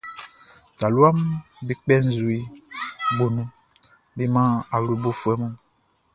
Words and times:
Taluaʼm 0.79 1.19
be 1.65 1.73
kpɛ 1.81 1.95
nzue 2.09 2.37
gboʼn 3.13 3.31
nun 3.35 3.49
be 4.15 4.23
man 4.33 4.49
awlobofuɛ 4.75 5.33
mun. 5.41 5.53